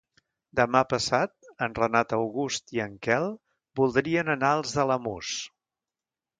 Demà 0.59 0.79
passat 0.93 1.33
en 1.65 1.75
Renat 1.81 2.15
August 2.17 2.75
i 2.79 2.83
en 2.87 2.97
Quel 3.09 3.29
voldrien 3.83 4.35
anar 4.39 4.53
als 4.59 4.77
Alamús. 4.89 5.39